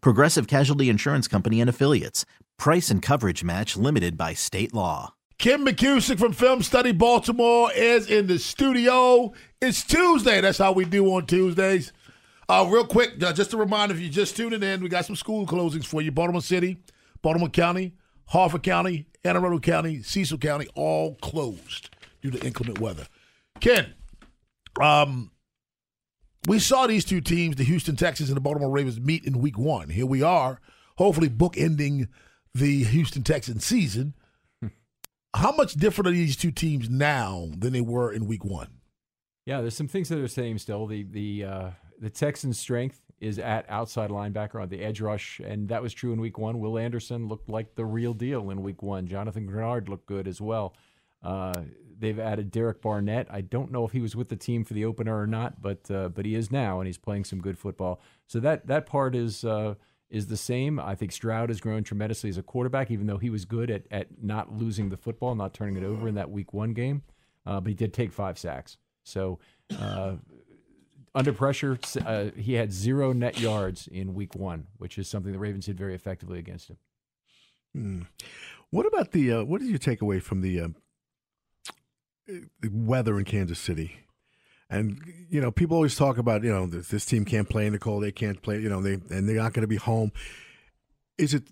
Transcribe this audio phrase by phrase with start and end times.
[0.00, 2.24] Progressive Casualty Insurance Company and Affiliates.
[2.58, 5.14] Price and coverage match limited by state law.
[5.38, 9.34] Ken McKusick from Film Study Baltimore is in the studio.
[9.60, 10.40] It's Tuesday.
[10.40, 11.92] That's how we do on Tuesdays.
[12.48, 15.16] Uh, real quick, uh, just a reminder if you're just tuning in, we got some
[15.16, 16.10] school closings for you.
[16.10, 16.78] Baltimore City,
[17.20, 17.92] Baltimore County,
[18.26, 21.90] Harford County, Anne Arundel County, Cecil County, all closed
[22.22, 23.06] due to inclement weather.
[23.60, 23.92] Ken,
[24.80, 25.30] um,
[26.46, 29.58] we saw these two teams, the Houston Texans and the Baltimore Ravens, meet in week
[29.58, 29.88] one.
[29.88, 30.60] Here we are,
[30.96, 32.08] hopefully bookending
[32.54, 34.14] the Houston Texans season.
[35.34, 38.68] How much different are these two teams now than they were in week one?
[39.44, 40.86] Yeah, there's some things that are the same still.
[40.86, 45.68] The the uh, the Texans' strength is at outside linebacker on the edge rush, and
[45.68, 46.58] that was true in week one.
[46.58, 49.06] Will Anderson looked like the real deal in week one.
[49.06, 50.74] Jonathan Greenard looked good as well.
[51.22, 51.62] Uh,
[51.98, 53.26] they've added Derek Barnett.
[53.30, 55.90] I don't know if he was with the team for the opener or not, but
[55.90, 58.00] uh, but he is now, and he's playing some good football.
[58.26, 59.74] So that that part is uh,
[60.10, 60.78] is the same.
[60.78, 63.84] I think Stroud has grown tremendously as a quarterback, even though he was good at
[63.90, 67.02] at not losing the football, not turning it over in that week one game.
[67.44, 68.76] Uh, but he did take five sacks.
[69.04, 69.38] So
[69.78, 70.16] uh,
[71.14, 75.38] under pressure, uh, he had zero net yards in week one, which is something the
[75.38, 76.76] Ravens did very effectively against him.
[77.72, 78.02] Hmm.
[78.70, 79.32] What about the?
[79.32, 80.68] Uh, what did you take away from the, uh,
[82.26, 84.00] the weather in Kansas City?
[84.68, 85.00] And
[85.30, 87.78] you know, people always talk about you know this, this team can't play in the
[87.78, 90.10] cold, they can't play, you know, they and they're not going to be home.
[91.18, 91.44] Is it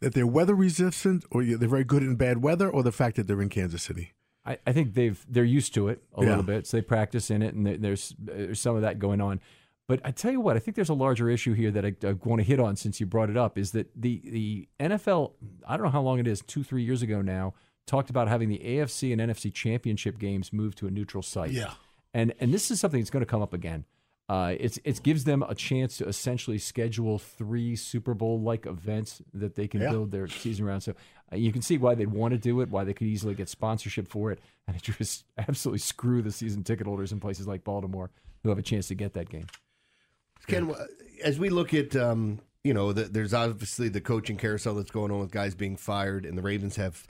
[0.00, 3.26] that they're weather resistant, or they're very good in bad weather, or the fact that
[3.26, 4.12] they're in Kansas City?
[4.44, 6.28] I, I think they've they're used to it a Yeah.
[6.30, 9.40] little bit, so they practice in it, and there's there's some of that going on.
[9.86, 12.12] But I tell you what, I think there's a larger issue here that I, I
[12.24, 15.32] want to hit on since you brought it up is that the the NFL,
[15.66, 17.54] I don't know how long it is, two three years ago now,
[17.86, 21.50] talked about having the AFC and NFC championship games moved to a neutral site.
[21.52, 21.74] Yeah.
[22.12, 23.84] and and this is something that's going to come up again.
[24.26, 29.20] Uh, it's it gives them a chance to essentially schedule three Super Bowl like events
[29.34, 29.90] that they can Yeah.
[29.90, 30.80] build their season around.
[30.80, 30.94] So
[31.30, 33.50] uh, you can see why they'd want to do it, why they could easily get
[33.50, 37.64] sponsorship for it, and it just absolutely screw the season ticket holders in places like
[37.64, 38.10] Baltimore
[38.42, 39.46] who have a chance to get that game.
[40.46, 40.74] Ken,
[41.22, 45.10] as we look at, um, you know, the, there's obviously the coaching carousel that's going
[45.10, 47.06] on with guys being fired, and the Ravens have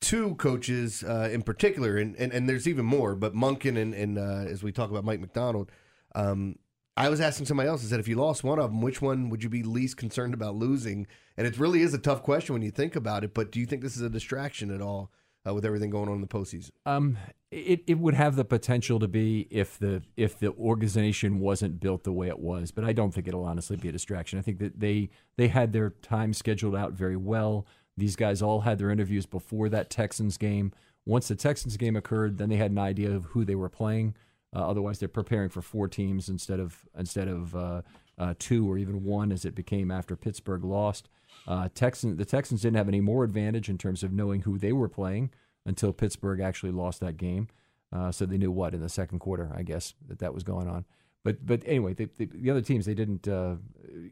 [0.00, 4.18] two coaches uh, in particular, and, and, and there's even more, but Monken and, and
[4.18, 5.70] uh, as we talk about Mike Macdonald,
[6.14, 6.56] um,
[6.96, 9.30] I was asking somebody else, I said, if you lost one of them, which one
[9.30, 11.06] would you be least concerned about losing?
[11.36, 13.66] And it really is a tough question when you think about it, but do you
[13.66, 15.10] think this is a distraction at all
[15.46, 16.70] uh, with everything going on in the postseason?
[16.84, 17.16] Um,
[17.50, 22.04] it, it would have the potential to be if the if the organization wasn't built
[22.04, 24.38] the way it was, but I don't think it'll honestly be a distraction.
[24.38, 27.66] I think that they they had their time scheduled out very well.
[28.00, 30.72] These guys all had their interviews before that Texans game.
[31.06, 34.14] Once the Texans game occurred, then they had an idea of who they were playing.
[34.54, 37.82] Uh, otherwise, they're preparing for four teams instead of instead of uh,
[38.18, 41.08] uh, two or even one, as it became after Pittsburgh lost.
[41.46, 44.72] Uh, Texan, the Texans didn't have any more advantage in terms of knowing who they
[44.72, 45.30] were playing
[45.64, 47.48] until Pittsburgh actually lost that game.
[47.92, 50.68] Uh, so they knew what in the second quarter, I guess, that that was going
[50.68, 50.84] on.
[51.22, 53.28] But but anyway, the, the, the other teams they didn't.
[53.28, 53.56] Uh,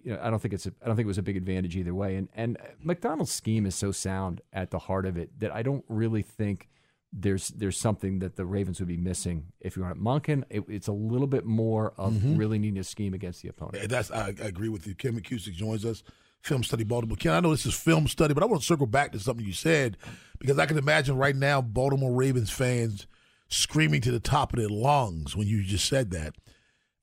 [0.05, 1.77] you know, I don't think it's a, I don't think it was a big advantage
[1.77, 2.17] either way.
[2.17, 5.85] And and Macdonald's scheme is so sound at the heart of it that I don't
[5.89, 6.69] really think
[7.13, 10.45] there's there's something that the Ravens would be missing if you aren't Monken.
[10.51, 12.39] It, it's a little bit more of Mhm.
[12.39, 13.89] really needing a scheme against the opponent.
[13.89, 14.95] That's I, I agree with you.
[14.95, 16.03] Ken McKusick joins us,
[16.43, 17.17] film study Baltimore.
[17.17, 19.47] Ken, I know this is film study, but I want to circle back to something
[19.47, 19.97] you said
[20.39, 23.07] because I can imagine right now Baltimore Ravens fans
[23.49, 26.35] screaming to the top of their lungs when you just said that.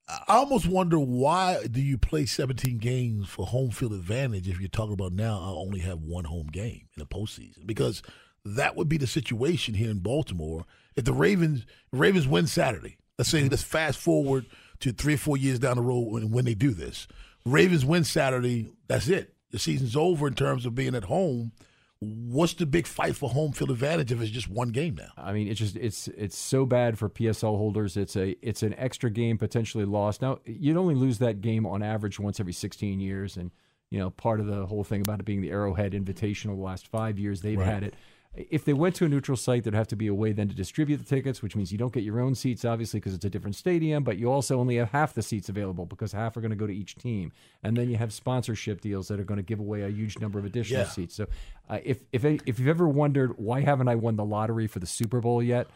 [0.07, 4.69] I almost wonder why do you play 17 games for home field advantage if you're
[4.69, 8.03] talking about now I only have one home game in the postseason because
[8.43, 10.65] that would be the situation here in Baltimore
[10.95, 12.97] if the Ravens Ravens win Saturday.
[13.17, 13.49] Let's say mm-hmm.
[13.49, 14.45] let's fast forward
[14.81, 17.07] to three or four years down the road when, when they do this.
[17.45, 18.69] Ravens win Saturday.
[18.87, 19.33] That's it.
[19.51, 21.51] the season's over in terms of being at home.
[21.99, 25.11] What's the big fight for home field advantage if it's just one game now?
[25.17, 27.95] I mean, it's just it's it's so bad for PSL holders.
[27.97, 30.21] It's a it's an extra game potentially lost.
[30.21, 33.49] Now you'd only lose that game on average once every 16 years, and
[33.89, 36.87] you know part of the whole thing about it being the Arrowhead Invitational the last
[36.87, 37.65] five years they've Right.
[37.67, 37.93] had it.
[38.37, 40.55] If they went to a neutral site, there'd have to be a way then to
[40.55, 43.29] distribute the tickets, which means you don't get your own seats, obviously, because it's a
[43.29, 46.49] different stadium, but you also only have half the seats available because half are going
[46.51, 47.31] to go to each team.
[47.63, 50.37] And then you have sponsorship deals that are going to give away a huge number
[50.39, 50.87] of additional Yeah.
[50.87, 51.15] seats.
[51.15, 51.27] So
[51.69, 54.85] uh, if, if, if you've ever wondered, why haven't I won the lottery for the
[54.87, 55.67] Super Bowl yet?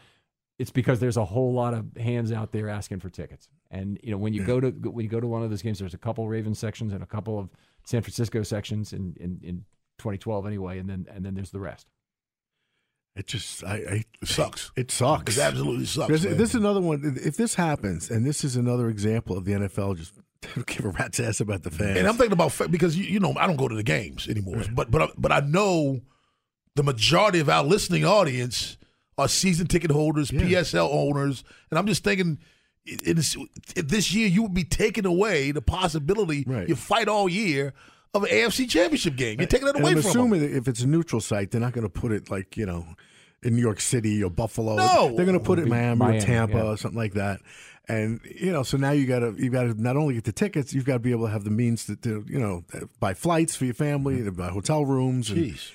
[0.57, 3.47] It's because there's a whole lot of hands out there asking for tickets.
[3.71, 5.79] And you know, when you go to when you go to one of those games,
[5.79, 7.49] there's a couple Ravens sections and a couple of
[7.85, 9.63] San Francisco sections in, in, in
[9.99, 11.87] 2012 anyway, and then and then there's the rest.
[13.19, 14.71] It just, I, I It sucks.
[14.75, 15.37] it sucks.
[15.37, 16.09] It absolutely sucks.
[16.21, 17.17] This, is another one.
[17.23, 20.13] If this happens, and this is another example of the NFL just
[20.55, 21.97] don't give a rat's ass about the fans.
[21.99, 24.63] And I'm thinking about because you, you know I don't go to the games anymore,
[24.73, 25.99] but but I- but I know
[26.75, 28.77] the majority of our listening audience
[29.17, 30.39] are season ticket holders, Yeah.
[30.41, 32.39] PSL owners, and I'm just thinking.
[32.85, 33.35] It, it is,
[33.75, 36.69] it- this year, you would be taking away the possibility Right.
[36.69, 37.73] you fight all year
[38.13, 39.37] of an AFC Championship game.
[39.39, 40.51] You're taking it And away I'm from assuming them.
[40.51, 42.85] that if it's a neutral site, they're not going to put it like you know
[43.43, 44.75] in New York City or Buffalo.
[44.75, 45.15] No.
[45.15, 46.63] they're going to put it in Miami, Miami, or Tampa yeah.
[46.63, 47.39] or something like that.
[47.87, 50.31] And you know, so now you got to you got to not only get the
[50.31, 52.63] tickets, you've got to be able to have the means to, to you know
[52.99, 54.25] buy flights for your family, mm-hmm.
[54.25, 55.31] to buy hotel rooms.
[55.31, 55.71] And, Jeez.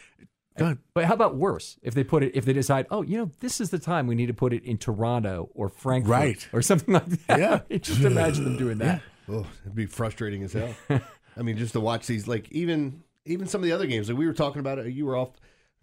[0.57, 0.79] Go ahead.
[0.95, 1.77] But how about worse?
[1.83, 4.15] If they put it, if they decide, oh, you know, this is the time we
[4.15, 6.49] need to put it in Toronto or Frankfurt, Right.
[6.53, 7.41] or something like that.
[7.71, 7.79] Yeah.
[7.79, 9.03] just imagine them doing that.
[9.29, 10.75] Oh, it'd be frustrating as hell.
[11.37, 14.19] I mean, just to watch these, like even even some of the other games, like
[14.19, 14.93] we were talking about it.
[14.93, 15.31] You were off.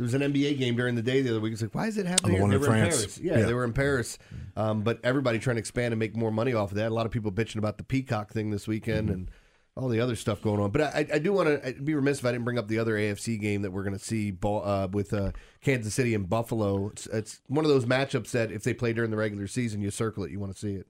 [0.01, 1.53] There was an NBA game during the day the other week.
[1.53, 2.41] It's like, why is it happening?
[2.41, 2.95] Oh, the they were France.
[2.97, 3.19] Paris.
[3.19, 3.45] Yeah, Yeah.
[3.45, 4.17] they were in Paris.
[4.55, 6.87] Um, but everybody trying to expand and make more money off of that.
[6.89, 9.13] A lot of people bitching about the Peacock thing this weekend Mm-hmm.
[9.13, 9.31] and
[9.75, 10.71] all the other stuff going on.
[10.71, 12.95] But I, I do want to be remiss if I didn't bring up the other
[12.95, 16.89] AFC game that we're going to see uh, with uh, Kansas City and Buffalo.
[16.89, 19.91] It's, it's one of those matchups that if they play during the regular season, you
[19.91, 20.87] circle it, you want to see it.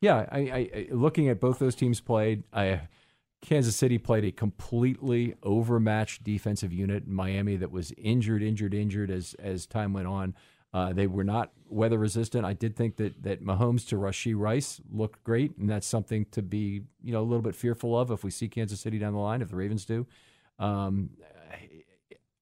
[0.00, 2.44] Yeah, I, I, I looking at both those teams played.
[2.52, 2.82] I,
[3.42, 7.04] Kansas City played a completely overmatched defensive unit.
[7.06, 10.34] in Miami that was injured, injured, injured as as time went on.
[10.72, 12.46] Uh, they were not weather resistant.
[12.46, 16.40] I did think that that Mahomes to Rashee Rice looked great, and that's something to
[16.40, 19.18] be you know a little bit fearful of if we see Kansas City down the
[19.18, 20.06] line if the Ravens do.
[20.58, 21.10] Um,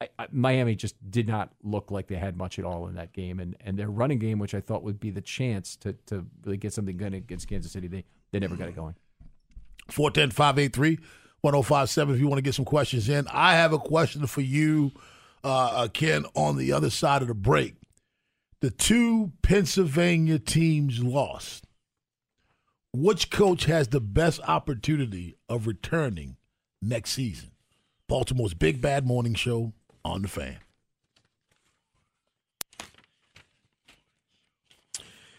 [0.00, 3.12] I, I, Miami just did not look like they had much at all in that
[3.12, 6.26] game, and, and their running game, which I thought would be the chance to, to
[6.44, 8.94] really get something going against Kansas City, they they never got it going.
[9.92, 10.98] 410 583
[11.42, 13.26] 1057 if you want to get some questions in.
[13.32, 14.92] I have a question for you,
[15.42, 17.74] uh, uh, Ken, on the other side of the break.
[18.60, 21.64] The two Pennsylvania teams lost.
[22.92, 26.36] Which coach has the best opportunity of returning
[26.82, 27.52] next season?
[28.08, 29.72] Baltimore's Big Bad Morning Show
[30.04, 30.58] on the fan.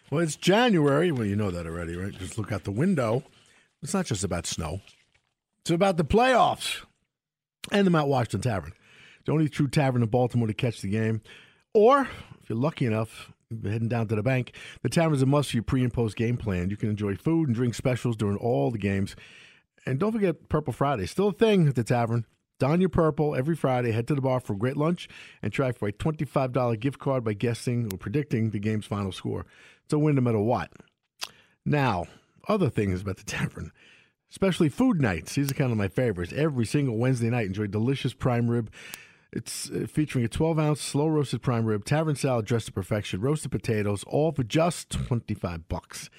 [0.10, 1.12] Well, it's January.
[1.12, 2.18] Well, you know that already, right?
[2.18, 3.24] Just look out the window.
[3.82, 4.82] It's not just about snow.
[5.62, 6.84] It's about the playoffs
[7.72, 8.74] and the Mount Washington Tavern.
[9.26, 11.22] The only true tavern in Baltimore to catch the game.
[11.74, 12.08] Or,
[12.42, 13.32] if you're lucky enough,
[13.64, 16.38] heading down to the bank, the tavern's a must for your pre and post game
[16.38, 16.70] plan.
[16.70, 19.16] You can enjoy food and drink specials during all the games.
[19.86, 21.06] And don't forget Purple Friday.
[21.06, 22.26] Still a thing at the tavern.
[22.60, 23.92] Don your purple every Friday.
[23.92, 25.10] Head to the bar for a great lunch
[25.42, 29.48] and try for a $25 gift card by guessing or predicting the game's final score.
[29.84, 30.72] It's a win no matter what.
[31.66, 32.06] Now,
[32.52, 33.72] other things about the tavern,
[34.30, 35.36] especially food nights.
[35.36, 36.34] These are kind of my favorites.
[36.36, 38.70] Every single Wednesday night, enjoy delicious prime rib.
[39.32, 43.22] It's uh, featuring a 12 ounce slow roasted prime rib, tavern salad dressed to perfection,
[43.22, 46.10] roasted potatoes, all for just 25 bucks.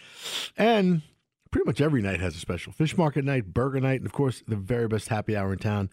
[0.56, 1.02] And
[1.50, 4.42] pretty much every night has a special fish market night, burger night, and of course,
[4.48, 5.90] the very best happy hour in town.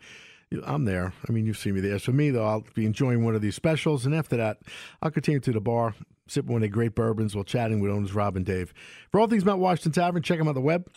[0.64, 1.14] I'm there.
[1.28, 2.00] I mean, you've seen me there.
[2.00, 4.06] So, for me, though, I'll be enjoying one of these specials.
[4.06, 4.62] And after that,
[5.02, 5.94] I'll continue to the bar,
[6.30, 8.74] sipping one of the great bourbons while chatting with owners Rob and Dave.
[9.12, 10.88] For all things Mount Washington Tavern, check them out on the web.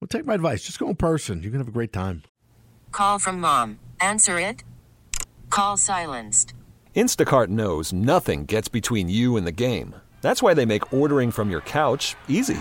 [0.00, 0.64] Well, take my advice.
[0.64, 1.42] Just go in person.
[1.42, 2.22] You can have a great time.
[2.90, 3.78] Call from mom.
[4.00, 4.64] Answer it.
[5.50, 6.54] Call silenced.
[6.94, 9.94] Instacart knows nothing gets between you and the game.
[10.20, 12.58] That's why they make ordering from your couch easy.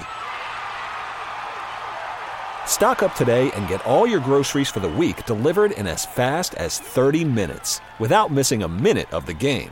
[2.66, 6.54] Stock up today and get all your groceries for the week delivered in as fast
[6.56, 9.72] as 30 minutes without missing a minute of the game.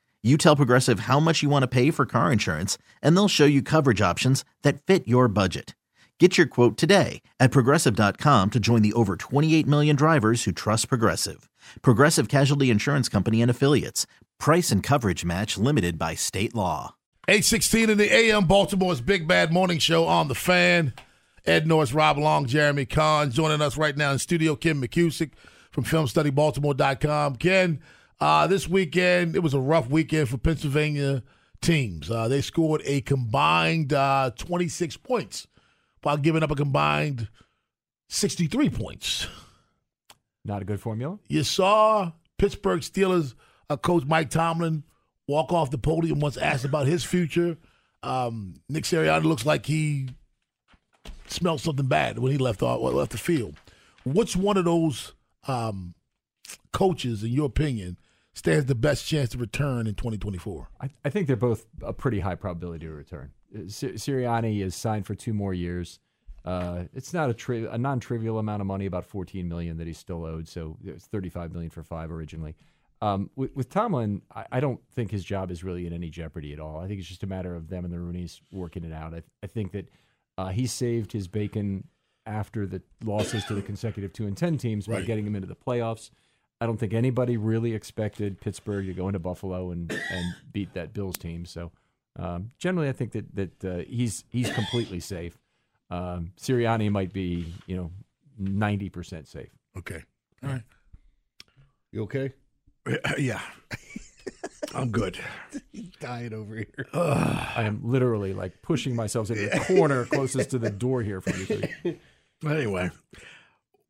[0.23, 3.45] You tell Progressive how much you want to pay for car insurance, and they'll show
[3.45, 5.73] you coverage options that fit your budget.
[6.19, 10.87] Get your quote today at progressive.com to join the over 28 million drivers who trust
[10.89, 11.49] Progressive.
[11.81, 14.05] Progressive Casualty Insurance Company and Affiliates.
[14.39, 16.93] Price and coverage match limited by state law.
[17.27, 20.93] 816 in the AM, Baltimore's Big Bad Morning Show on the fan.
[21.47, 24.55] Ed Norris, Rob Long, Jeremy Kahn joining us right now in studio.
[24.55, 25.31] Ken McKusick
[25.71, 27.37] from FilmStudyBaltimore.com.
[27.37, 27.79] Ken,
[28.21, 31.23] uh, this weekend, it was a rough weekend for Pennsylvania
[31.61, 32.09] teams.
[32.09, 35.47] Uh, they scored a combined uh, 26 points
[36.03, 37.27] while giving up a combined
[38.09, 39.27] 63 points.
[40.45, 41.17] Not a good formula.
[41.27, 43.33] You saw Pittsburgh Steelers
[43.69, 44.83] uh, coach Mike Tomlin
[45.27, 47.57] walk off the podium once asked about his future.
[48.03, 50.09] Um, Nick Sirianni looks like he
[51.27, 53.55] smelled something bad when he left off, left the field.
[54.03, 55.13] Which one of those
[55.47, 55.95] um,
[56.71, 57.97] coaches, in your opinion,
[58.33, 60.69] stands the best chance to return in 2024?
[60.81, 63.31] I, I think they're both a pretty high probability to return.
[63.55, 65.99] Uh, Sir- Sirianni is signed for two more years.
[66.43, 69.97] Uh, it's not a, tri- a non-trivial amount of money, about 14 million that he's
[69.99, 70.47] still owed.
[70.47, 72.55] So it's 35 million for five originally.
[73.03, 76.53] Um, with, with Tomlin, I, I don't think his job is really in any jeopardy
[76.53, 76.79] at all.
[76.79, 79.13] I think it's just a matter of them and the Rooney's working it out.
[79.13, 79.89] I, I think that
[80.37, 81.87] uh, he saved his bacon
[82.27, 85.05] after the losses to the consecutive two and ten teams by Right.
[85.05, 86.11] getting him into the playoffs.
[86.61, 90.93] I don't think anybody really expected Pittsburgh to go into Buffalo and, and beat that
[90.93, 91.43] Bills team.
[91.43, 91.71] So
[92.17, 95.37] um, generally, I think that that uh, he's he's completely safe.
[95.89, 97.91] Um, Sirianni might be you know
[98.37, 99.49] ninety percent safe.
[99.75, 100.03] Okay.
[100.43, 100.63] All right.
[101.91, 102.33] You okay?
[103.17, 103.41] yeah.
[104.75, 105.17] I'm good.
[105.99, 106.87] Dying over here.
[106.93, 111.35] I am literally like pushing myself into the corner closest to the door here for
[111.35, 111.45] you.
[111.45, 111.99] three.
[112.45, 112.89] Anyway,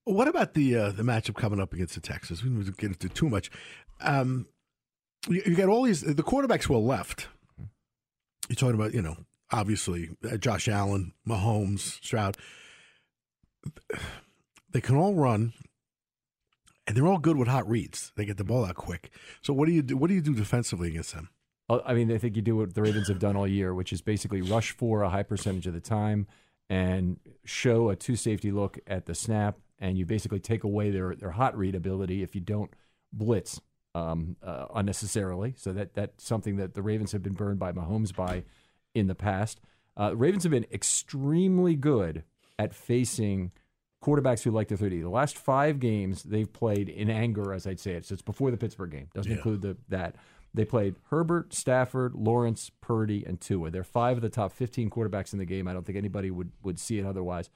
[0.06, 2.44] what about the uh, the matchup coming up against the Texans?
[2.44, 3.52] We don't get into too much.
[4.00, 4.48] Um,
[5.28, 7.28] you, you got all these the quarterbacks who are left.
[8.50, 9.18] You're talking about, you know,
[9.52, 12.38] obviously uh, Josh Allen, Mahomes, Stroud.
[14.72, 15.54] They can all run,
[16.88, 18.12] and they're all good with hot reads.
[18.16, 19.12] They get the ball out quick.
[19.42, 19.98] So what do you do?
[19.98, 21.30] What do you do defensively against them?
[21.70, 23.94] Uh, I mean, I think you do what the Ravens have done all year, which
[23.94, 26.28] is basically rush for a high percentage of the time
[26.70, 31.16] and show a two safety look at the snap, and you basically take away their
[31.16, 32.72] their hot read ability if you don't
[33.12, 33.60] blitz
[33.94, 35.56] um, uh, unnecessarily.
[35.58, 38.44] So that that's something that the Ravens have been burned by Mahomes by
[38.94, 39.60] in the past.
[39.98, 42.24] Uh, Ravens have been extremely good
[42.58, 43.52] at facing
[44.02, 45.02] quarterbacks who like to 30.
[45.02, 48.06] The last five games they've played in anger, as I'd say it.
[48.06, 49.10] So it's before the Pittsburgh game.
[49.14, 50.16] Doesn't include the that.
[50.54, 53.72] They played Herbert, Stafford, Lawrence, Purdy, and Tua.
[53.72, 55.66] They're five of the top 15 quarterbacks in the game.
[55.68, 57.50] I don't think anybody would, would see it otherwise.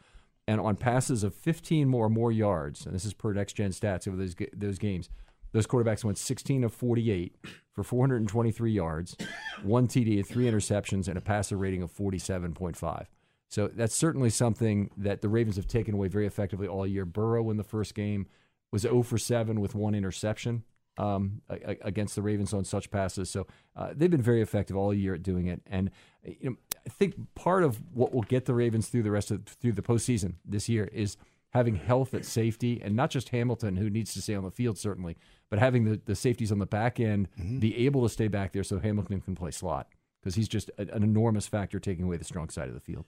[0.48, 3.72] And on passes of 15 more or more yards, and this is per next gen
[3.72, 5.10] stats over those, those games,
[5.54, 7.36] those quarterbacks went 16 of 48
[7.74, 9.16] for 423 yards,
[9.64, 13.06] one TD, three interceptions, and a passer rating of 47.5.
[13.48, 17.06] So that's certainly something that the Ravens have taken away very effectively all year.
[17.06, 18.28] Burrow in the first game
[18.72, 20.64] was 0 for 7 with one interception
[20.98, 23.30] um, against the Ravens on such passes.
[23.30, 25.62] So uh, they've been very effective all year at doing it.
[25.68, 25.92] And
[26.24, 26.56] you know,
[26.90, 30.36] think part of what will get the Ravens through the rest of through the postseason
[30.46, 31.18] this year is
[31.52, 34.78] having health at safety, and not just Hamilton, who needs to stay on the field
[34.78, 35.16] certainly,
[35.50, 38.64] but having the, the safeties on the back end be able to stay back there
[38.64, 39.88] so Hamilton can play slot
[40.20, 43.06] because he's just a, an enormous factor taking away the strong side of the field.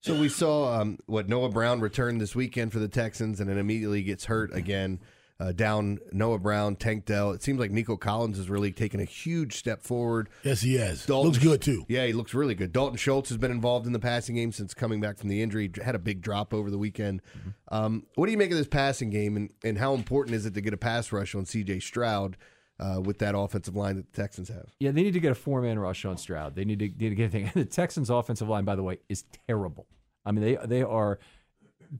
[0.00, 3.58] So we saw um, what Noah Brown returned this weekend for the Texans, and then
[3.58, 5.00] immediately gets hurt again.
[5.40, 7.30] Uh, down Noah Brown, Tank Dell.
[7.30, 10.28] It seems like Nico Collins has really taken a huge step forward.
[10.42, 11.06] Yes, he has.
[11.06, 11.84] Dalton- Looks good, too.
[11.88, 12.72] Yeah, he looks really good.
[12.72, 15.70] Dalton Schultz has been involved in the passing game since coming back from the injury.
[15.80, 17.22] Had a big drop over the weekend.
[17.70, 20.54] Um, what do you make of this passing game, and, and how important is it
[20.54, 21.78] to get a pass rush on C.J.
[21.80, 22.36] Stroud
[22.80, 24.74] uh, with that offensive line that the Texans have?
[24.80, 26.56] Yeah, they need to get a four man rush on Stroud.
[26.56, 27.52] They need to, need to get a thing.
[27.54, 29.86] The Texans' offensive line, by the way, is terrible.
[30.26, 31.20] I mean, they they are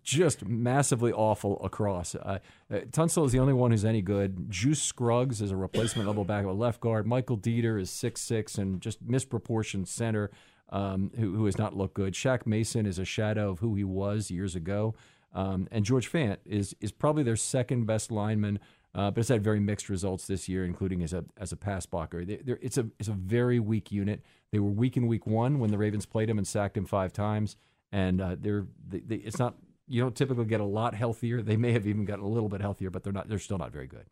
[0.03, 2.15] just massively awful across.
[2.15, 2.39] Uh,
[2.71, 4.51] uh, Tunsil is the only one who's any good.
[4.51, 7.07] Juice Scruggs is a replacement level back of a left guard.
[7.07, 10.31] Michael Deiter is six six and just misproportioned center,
[10.71, 12.15] um, who, who has not looked good.
[12.15, 14.95] Shaq Mason is a shadow of who he was years ago.
[15.35, 18.59] Um, and George Fant is is probably their second best lineman
[18.95, 21.87] uh, but it's had very mixed results this year, including as a as a pass
[21.87, 22.25] blocker.
[22.25, 24.23] They, it's a it's a very weak unit.
[24.51, 27.13] They were weak in week one when the Ravens played him and sacked him five
[27.13, 27.57] times,
[27.93, 29.57] and uh, they're they, they, it's not
[29.89, 31.43] you don't typically get a lot healthier.
[31.43, 33.73] They may have even gotten a little bit healthier, but they're not they're still not
[33.73, 34.07] very good.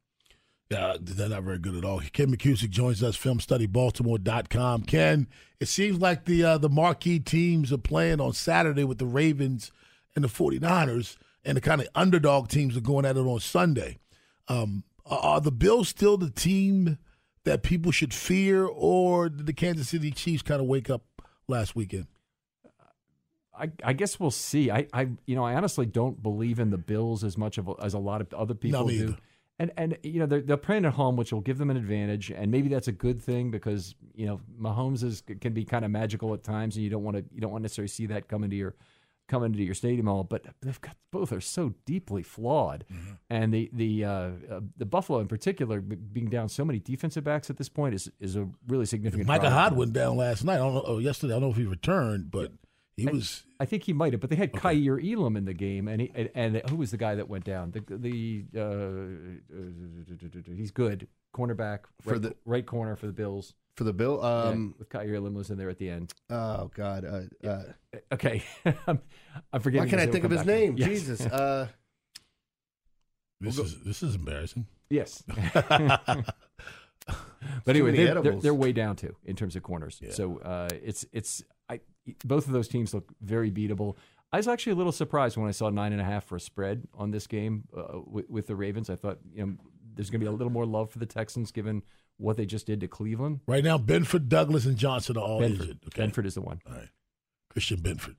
[0.71, 2.01] Yeah, they're not very good at all.
[2.13, 4.83] Ken McKusick joins us, filmstudybaltimore.com.
[4.83, 5.29] Ken,
[5.61, 9.71] it seems like the uh, the marquee teams are playing on Saturday with the Ravens
[10.17, 13.99] and the 49ers, and the kind of underdog teams are going at it on Sunday.
[14.49, 16.99] Um, are the Bills still the team
[17.45, 21.05] that people should fear, or did the Kansas City Chiefs kind of wake up
[21.47, 22.09] last weekend?
[23.59, 24.71] I, I, guess we'll see.
[24.71, 27.95] I, I, you know, I honestly don't believe in the Bills as much of as
[27.95, 29.17] a lot of other people do.
[29.59, 32.31] And and you know they're they're playing at home, which will give them an advantage,
[32.31, 35.91] and maybe that's a good thing because you know Mahomes is can be kind of
[35.91, 38.29] magical at times, and you don't want to you don't want to necessarily see that
[38.29, 38.75] coming to your
[39.29, 40.25] come into your stadium all.
[40.25, 43.15] But they've got both are so deeply flawed, mm-hmm.
[43.31, 44.11] and the the uh,
[44.51, 48.11] uh, the Buffalo in particular being down so many defensive backs at this point is
[48.21, 49.27] is a really significant.
[49.27, 50.57] Micah Hyde went down last night.
[50.57, 50.85] I don't know.
[50.87, 52.53] Oh, yesterday I don't know if he returned, but
[52.97, 53.45] he was.
[53.61, 54.75] I think he might have, but they had okay.
[54.75, 57.45] Kaiir Elam in the game, and he, and, and, who was the guy that went
[57.45, 57.71] down?
[57.73, 63.55] The the uh, he's good cornerback right, for the right corner for the Bills.
[63.77, 66.15] For the Bill, um, yeah, with Kaiir Elam was in there at the end.
[66.31, 67.05] Oh God.
[67.05, 67.63] Uh, uh,
[68.13, 68.43] okay,
[68.87, 69.01] I'm,
[69.53, 69.87] I'm forgetting.
[69.87, 70.77] Why can't I think of his name?
[70.77, 70.89] Yes.
[70.89, 71.27] Jesus.
[71.37, 71.67] Uh,
[73.39, 74.67] this we'll is this is embarrassing.
[74.89, 75.23] Yes.
[75.27, 76.25] but
[77.67, 79.99] anyway, they're, they're, they're, way down too in terms of corners.
[80.03, 80.13] Yeah.
[80.13, 81.56] So uh, it's it's I
[82.25, 83.97] both of those teams look very beatable.
[84.33, 86.41] I was actually a little surprised when I saw nine and a half for a
[86.41, 88.91] spread on this game uh, with, with, the Ravens.
[88.91, 89.55] I thought you know
[89.95, 91.83] there's going to be a little more love for the Texans given
[92.19, 93.41] what they just did to Cleveland.
[93.47, 95.61] Right now, Benford, Douglas, and Johnson are all Benford.
[95.61, 95.79] injured.
[95.87, 96.07] Okay.
[96.07, 96.61] Benford is the one.
[96.67, 96.89] All right,
[97.51, 98.17] Christian Benford.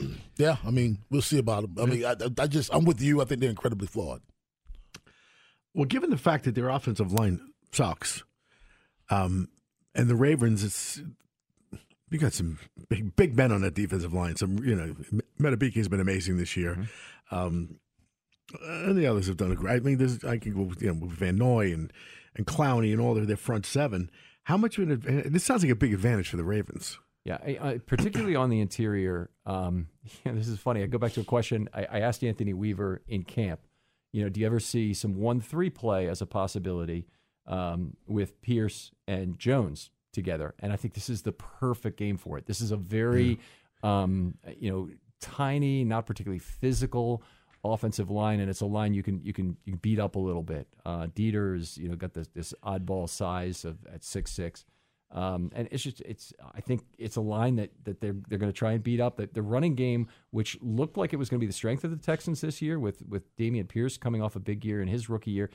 [0.36, 1.76] yeah, I mean, we'll see about him.
[1.80, 3.20] I mean, I, I just I'm with you.
[3.20, 4.22] I think they're incredibly flawed.
[5.74, 7.40] Well, given the fact that their offensive line
[7.72, 8.24] sucks,
[9.08, 9.48] um,
[9.94, 11.00] and the Ravens, it's
[12.10, 14.36] you got some big big men on that defensive line.
[14.36, 14.94] Some you know,
[15.40, 17.34] Madubuike has been amazing this year, mm-hmm.
[17.34, 17.76] um,
[18.62, 19.76] and the others have done a great.
[19.76, 21.92] I mean, there's I can go you know with Van Noy and
[22.34, 24.10] and Clowney and all their their front seven.
[24.44, 25.32] How much of an advantage?
[25.32, 26.98] This sounds like a big advantage for the Ravens.
[27.24, 29.30] Yeah, I, particularly on the interior.
[29.46, 29.88] Um,
[30.24, 30.82] yeah, this is funny.
[30.82, 33.60] I go back to a question I, I asked Anthony Weaver in camp.
[34.12, 37.06] You know, do you ever see some one-three play as a possibility
[37.46, 39.90] um, with Pierce and Jones?
[40.12, 40.54] Together.
[40.58, 42.46] And I think this is the perfect game for it.
[42.46, 43.38] This is a very,
[43.82, 44.02] yeah.
[44.02, 44.88] um, you know,
[45.20, 47.22] tiny, not particularly physical
[47.64, 50.18] offensive line, and it's a line you can you can you can beat up a
[50.18, 50.66] little bit.
[50.84, 54.64] Uh, Deiter's you know got this this oddball size of at six six.
[55.12, 58.52] Um, and it's just it's I think it's a line that that they're they're going
[58.52, 59.16] to try and beat up.
[59.16, 61.90] The, the running game, which looked like it was going to be the strength of
[61.90, 65.08] the Texans this year, with with Dameon Pierce coming off a big year in his
[65.08, 65.50] rookie year,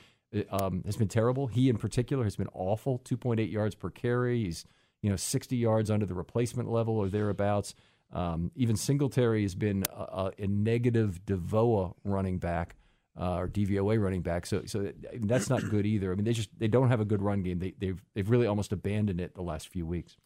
[0.49, 1.47] um, has been terrible.
[1.47, 2.99] He in particular has been awful.
[2.99, 4.43] 2.8 yards per carry.
[4.43, 4.65] He's
[5.01, 7.75] you know 60 yards under the replacement level or thereabouts.
[8.11, 12.75] Um, even Singletary has been a, a negative DVOA running back
[13.19, 14.45] uh, or DVOA running back.
[14.45, 16.11] So so that's not good either.
[16.11, 17.59] I mean they just they don't have a good run game.
[17.59, 20.17] They they've they've really almost abandoned it the last few weeks.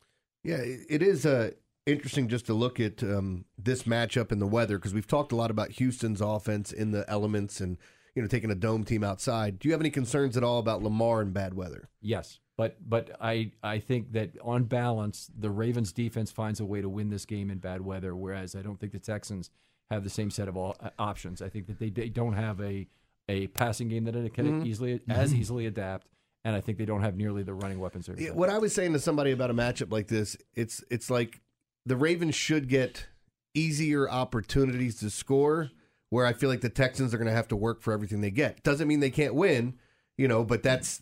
[0.44, 1.52] Yeah, it is uh,
[1.86, 5.36] interesting just to look at um, this matchup and the weather because we've talked a
[5.36, 7.78] lot about Houston's offense in the elements and
[8.16, 9.60] you know, taking a dome team outside.
[9.60, 11.90] Do you have any concerns at all about Lamar and bad weather?
[12.02, 16.82] Yes, but but I I think that on balance, the Ravens defense finds a way
[16.82, 19.50] to win this game in bad weather, whereas I don't think the Texans
[19.90, 21.42] have the same set of all, uh, options.
[21.42, 22.88] I think that they, they don't have a
[23.28, 24.66] a passing game that it can mm-hmm.
[24.66, 26.08] easily as easily adapt.
[26.46, 28.10] And I think they don't have nearly the running weapons.
[28.18, 31.42] Yeah, what I was saying to somebody about a matchup like this, it's it's like
[31.86, 33.08] the Ravens should get
[33.54, 35.70] easier opportunities to score
[36.10, 38.32] where I feel like the Texans are going to have to work for everything they
[38.32, 38.64] get.
[38.64, 39.76] Doesn't mean they can't win,
[40.18, 41.02] you know, but that's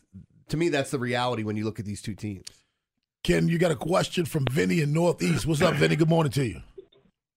[0.49, 2.45] to me that's the reality when you look at these two teams.
[3.23, 5.45] Ken, you got a question from Vinny in Northeast.
[5.45, 5.95] What's up, Vinny?
[5.95, 6.61] Good morning to you.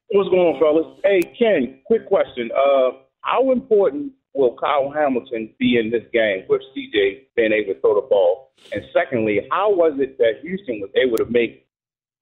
[0.09, 1.00] What's going on, fellas?
[1.04, 2.50] Hey, Ken, quick question.
[2.52, 7.80] Uh, how important will Kyle Hamilton be in this game with CJ being able to
[7.80, 8.52] throw the ball?
[8.72, 11.66] And secondly, how was it that Houston was able to make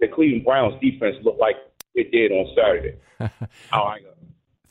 [0.00, 1.56] the Cleveland Browns defense look like
[1.94, 2.96] it did on Saturday?
[3.72, 3.98] oh, I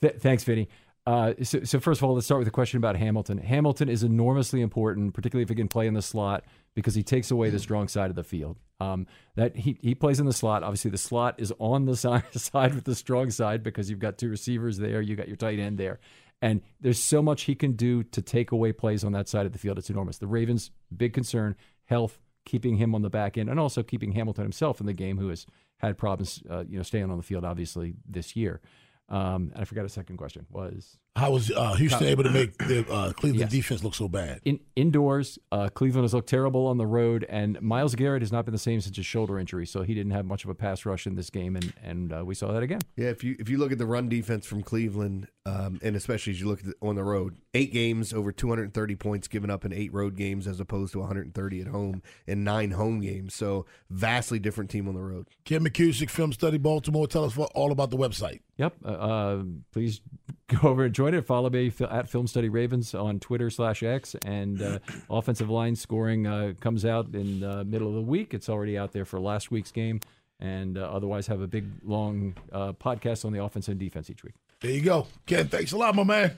[0.02, 0.68] Th- thanks, Vinny.
[1.08, 3.38] Uh, so, so, first of all, let's start with a question about Hamilton.
[3.38, 6.44] Hamilton is enormously important, particularly if he can play in the slot,
[6.76, 8.58] because he takes away the strong side of the field.
[8.82, 10.64] Um, that he, he plays in the slot.
[10.64, 14.18] Obviously, the slot is on the side, side with the strong side because you've got
[14.18, 16.02] two receivers there, you got your tight end there,
[16.42, 19.54] and there's so much he can do to take away plays on that side of
[19.54, 19.78] the field.
[19.78, 20.18] It's enormous.
[20.18, 21.56] The Ravens' big concern:
[21.86, 25.18] health, keeping him on the back end, and also keeping Hamilton himself in the game,
[25.18, 25.46] who has
[25.78, 28.60] had problems, uh, you know, staying on the field obviously this year.
[29.10, 32.58] Um, and I forgot a second question was How was uh, Houston able to make
[32.60, 33.52] the uh, Cleveland Yes.
[33.52, 34.40] defense look so bad?
[34.46, 38.46] In, indoors, uh, Cleveland has looked terrible on the road, and Myles Garrett has not
[38.46, 40.86] been the same since his shoulder injury, so he didn't have much of a pass
[40.86, 42.82] rush in this game, and, and uh, we saw that again.
[42.96, 46.34] Yeah, if you if you look at the run defense from Cleveland, um, and especially
[46.34, 49.66] as you look at the, on the road, eight games over 230 points given up
[49.66, 53.34] in eight road games as opposed to 130 at home in nine home games.
[53.34, 55.28] So vastly different team on the road.
[55.46, 57.08] Ken McKusick, Film Study Baltimore.
[57.08, 58.42] Tell us what, all about the website.
[58.58, 58.74] Yep.
[58.84, 60.02] Uh, uh, please
[60.48, 61.26] go over and join it.
[61.26, 64.16] Follow me at Film Study Ravens on Twitter slash X.
[64.26, 68.34] And uh, offensive line scoring uh, comes out in the middle of the week.
[68.34, 70.00] It's already out there for last week's game.
[70.40, 74.24] And uh, otherwise, have a big, long uh, podcast on the offense and defense each
[74.24, 74.36] week.
[74.60, 75.08] There you go.
[75.26, 76.38] Ken, thanks a lot, my man.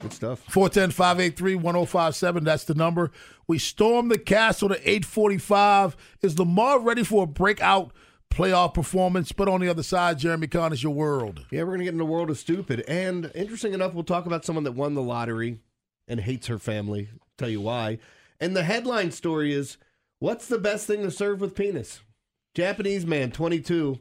[0.00, 0.40] Good stuff.
[0.50, 2.44] 410 583 1057.
[2.44, 3.10] That's the number.
[3.46, 5.96] We storm the castle to 845.
[6.22, 7.92] Is Lamar ready for a breakout
[8.36, 9.32] playoff performance?
[9.32, 11.46] But on the other side, Jeremy Kahn is your world.
[11.50, 12.84] Yeah, we're going to get in the world of stupid.
[12.86, 15.60] And interesting enough, we'll talk about someone that won the lottery
[16.06, 17.08] and hates her family.
[17.38, 17.98] Tell you why.
[18.40, 19.78] And the headline story is
[20.18, 22.00] What's the best thing to serve with penis?
[22.54, 23.98] Japanese man, 22,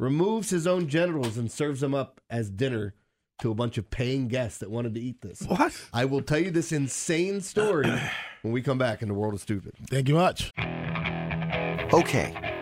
[0.00, 2.94] removes his own genitals and serves them up as dinner
[3.42, 5.42] to a bunch of paying guests that wanted to eat this.
[5.42, 5.78] What?
[5.92, 7.92] I will tell you this insane story
[8.40, 9.74] when we come back in the world of stupid.
[9.90, 10.54] Thank you much.
[11.92, 12.55] Okay,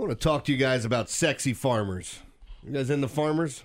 [0.00, 2.20] I want to talk to you guys about sexy farmers.
[2.66, 3.64] You guys in the farmers?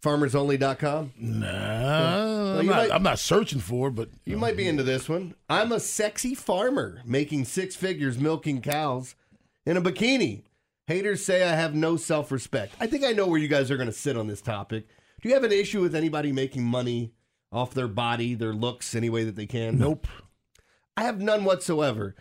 [0.00, 1.12] FarmersOnly.com?
[1.18, 4.84] Nah, Well, I'm, not, might- I'm not searching for it, but You might be into
[4.84, 5.34] this one.
[5.50, 9.16] I'm a sexy farmer making six figures milking cows
[9.66, 10.44] in a bikini.
[10.86, 12.76] Haters say I have no self respect.
[12.78, 14.86] I think I know where you guys are going to sit on this topic.
[15.20, 17.12] Do you have an issue with anybody making money
[17.50, 19.80] off their body, their looks, any way that they can?
[19.80, 20.06] Nope.
[20.96, 22.14] I have none whatsoever.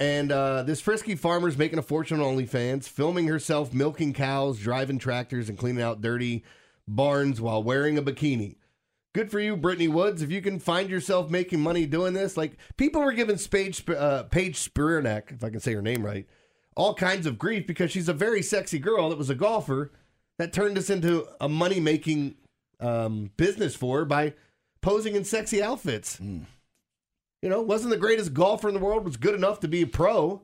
[0.00, 4.98] And uh, this frisky farmer's making a fortune on OnlyFans, filming herself milking cows, driving
[4.98, 6.44] tractors, and cleaning out dirty
[6.86, 8.56] barns while wearing a bikini.
[9.14, 10.22] Good for you, Brittany Woods.
[10.22, 14.24] If you can find yourself making money doing this, like people were giving Paige, uh,
[14.24, 16.26] Paige Spiranac, if I can say her name right,
[16.76, 19.90] all kinds of grief because she's a very sexy girl that was a golfer
[20.38, 22.36] that turned this into a money making
[22.78, 24.34] um, business for her by
[24.80, 26.20] posing in sexy outfits.
[27.42, 29.86] You know, wasn't the greatest golfer in the world, was good enough to be a
[29.86, 30.42] pro.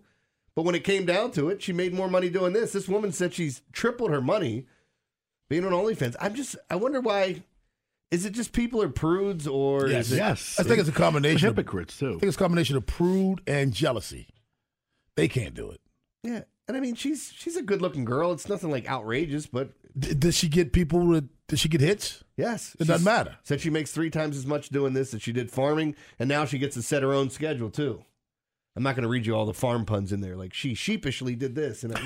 [0.55, 2.73] But when it came down to it, she made more money doing this.
[2.73, 4.67] This woman said she's tripled her money
[5.49, 6.15] being on OnlyFans.
[6.21, 7.43] I'm just, I wonder why.
[8.13, 10.23] Is it just people are prudes or yes, is it?
[10.23, 11.49] I think it's a combination.
[11.49, 12.11] of- hypocrites too.
[12.11, 14.29] I think it's a combination of prude and jealousy.
[15.17, 15.81] They can't do it.
[16.23, 18.31] Yeah, and I mean, she's she's a good looking girl.
[18.31, 21.13] It's nothing like outrageous, but D- does she get people?
[21.15, 22.25] To, does she get hits?
[22.37, 23.37] yes, It doesn't matter.
[23.45, 26.45] Said she makes three times as much doing this as she did farming, and now
[26.45, 28.03] she gets to set her own schedule too.
[28.77, 30.35] I'm not going to read you all the farm puns in there.
[30.37, 32.01] Like she sheepishly did this, and I,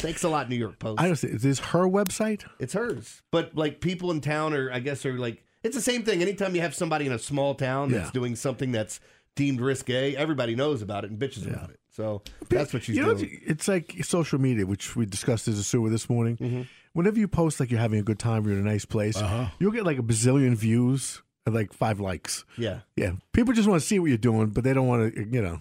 [0.00, 1.00] thanks a lot, New York Post.
[1.00, 1.28] I don't see.
[1.28, 2.44] Is this her website?
[2.58, 3.22] It's hers.
[3.30, 6.20] But like people in town are, I guess, are like, it's the same thing.
[6.22, 8.10] Anytime you have somebody in a small town that's Yeah.
[8.12, 8.98] doing something that's
[9.36, 11.78] deemed risque, everybody knows about it and bitches about it.
[11.92, 13.40] So that's what she's you know, doing.
[13.44, 16.36] it's like social media, which we discussed as a sewer this morning.
[16.36, 16.62] Mm-hmm.
[16.98, 19.46] Whenever you post like you're having a good time, you're in a nice place, Uh-huh.
[19.60, 22.44] you'll get like a bazillion views and like five likes.
[22.56, 22.80] Yeah.
[22.96, 25.24] Yeah, people just want to see what you're doing, but they don't want to.
[25.30, 25.60] You know,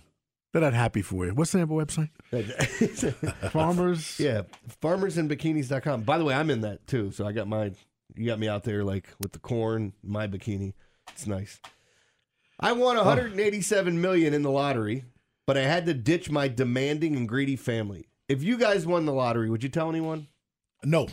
[0.51, 1.35] they're not happy for you.
[1.35, 3.51] What's the name of the website?
[3.51, 4.19] Farmers.
[4.19, 4.41] Yeah.
[4.81, 6.01] Farmersandbikinis.com.
[6.01, 7.11] By the way, I'm in that too.
[7.11, 7.71] So I got my,
[8.15, 10.73] you got me out there like with the corn, my bikini.
[11.11, 11.59] It's nice.
[12.59, 15.05] I won 187 million in the lottery,
[15.45, 18.07] but I had to ditch my demanding and greedy family.
[18.27, 20.25] If you guys won the lottery, would you tell anyone?
[20.83, 21.07] No.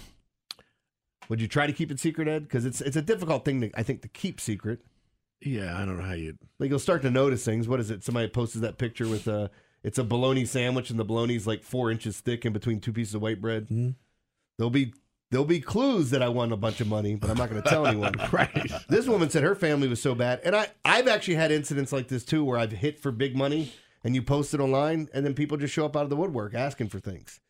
[1.29, 2.45] Would you try to keep it secret, Ed?
[2.45, 4.81] Because it's it's a difficult thing to I think to keep secret.
[5.41, 6.37] Yeah, I don't know how you.
[6.59, 7.69] Like you'll start to notice things.
[7.69, 8.03] What is it?
[8.03, 9.51] Somebody posted that picture with a
[9.83, 13.15] it's a bologna sandwich and the bologna's like four inches thick in between two pieces
[13.15, 13.65] of white bread.
[13.65, 13.91] Mm-hmm.
[14.57, 14.95] There'll be
[15.31, 17.69] there'll be clues that I won a bunch of money, but I'm not going to
[17.69, 18.15] tell anyone.
[18.33, 18.71] right.
[18.89, 22.09] This woman said her family was so bad, and I I've actually had incidents like
[22.09, 23.73] this too, where I've hit for big money
[24.05, 26.55] and you post it online, and then people just show up out of the woodwork
[26.55, 27.41] asking for things.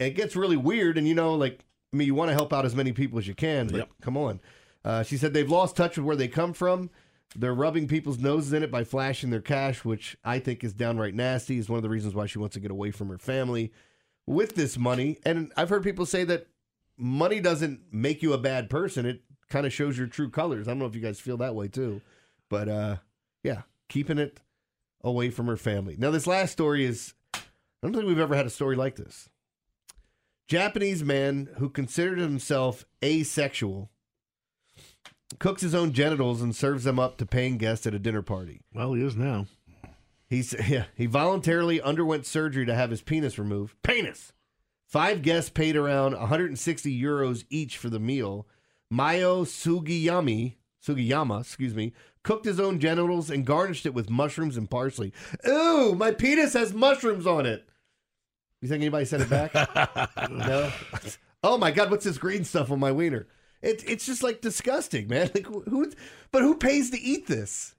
[0.00, 2.52] And it gets really weird, and you know, like I mean, you want to help
[2.52, 4.40] out as many people as you can, but come on.
[4.84, 6.90] Uh, she said they've lost touch with where they come from.
[7.36, 11.14] They're rubbing people's noses in it by flashing their cash, which I think is downright
[11.14, 11.56] nasty.
[11.56, 13.72] Is one of the reasons why she wants to get away from her family
[14.26, 15.18] with this money.
[15.24, 16.48] And I've heard people say that
[16.98, 19.06] money doesn't make you a bad person.
[19.06, 20.66] It kind of shows your true colors.
[20.66, 22.00] I don't know if you guys feel that way too,
[22.50, 22.96] but uh,
[23.44, 24.40] yeah, keeping it
[25.02, 25.94] away from her family.
[25.96, 27.40] Now, this last story is I
[27.82, 29.28] don't think we've ever had a story like this.
[30.46, 33.90] Japanese man who considered himself asexual
[35.38, 38.60] cooks his own genitals and serves them up to paying guests at a dinner party.
[38.72, 39.46] Well, he is now.
[40.28, 43.76] He's yeah, he voluntarily underwent surgery to have his penis removed.
[43.82, 44.32] Penis.
[44.86, 48.46] Five guests paid around 160 euros each for the meal.
[48.90, 50.54] Mayo Sugiyami,
[50.86, 55.12] Sugiyama, excuse me, cooked his own genitals and garnished it with mushrooms and parsley.
[55.48, 57.68] Ooh, my penis has mushrooms on it.
[58.64, 59.52] You think anybody sent it back?
[60.30, 60.72] no.
[61.42, 63.26] Oh my God, what's this green stuff on my wiener?
[63.60, 65.30] It, it's just like disgusting, man.
[65.34, 65.92] Like who?
[66.32, 67.74] But who pays to eat this?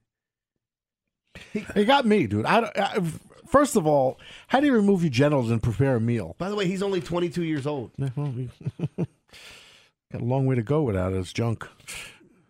[1.56, 2.46] It got me, dude.
[2.46, 3.02] I, don't- I,
[3.48, 6.36] first of all, how do you remove your genitals and prepare a meal?
[6.38, 7.90] By the way, he's only 22 years old.
[7.98, 8.50] Yeah, well, we-
[10.12, 11.68] got a long way to go without his junk.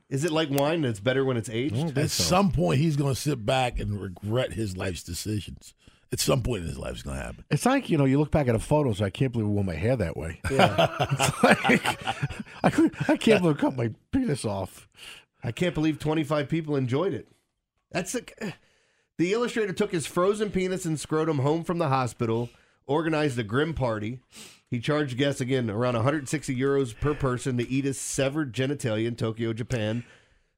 [0.09, 1.97] Is it like wine that's better when it's aged?
[1.97, 5.73] At some point, he's going to sit back and regret his life's decisions.
[6.11, 7.43] At some point in his life, it's going to happen.
[7.49, 8.93] It's like you know, you look back at a photo.
[8.93, 10.39] So I can't believe I wore my hair that way.
[10.51, 10.87] Yeah.
[11.11, 11.99] It's like,
[12.63, 14.87] I could, I can't believe I cut my penis off.
[15.43, 17.27] I can't believe 25 people enjoyed it.
[17.91, 18.53] That's the,
[19.17, 22.49] the illustrator took his frozen penis and scrotum home from the hospital,
[22.87, 24.19] organized a grim party.
[24.69, 29.15] He charged guests again around 160 euros per person to eat his severed genitalia in
[29.15, 30.03] Tokyo, Japan.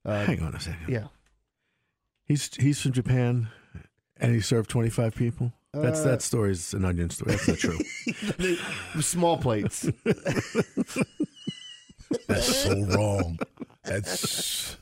[0.05, 0.87] Uh, Hang on a second.
[0.87, 1.07] Yeah.
[2.25, 3.49] He's he's from Japan,
[4.19, 5.51] and he served twenty five people.
[5.73, 7.31] That's Uh, that story's an onion story.
[7.35, 7.77] That's not true.
[9.01, 9.87] Small plates.
[12.27, 13.37] That's so wrong.
[13.83, 14.77] That's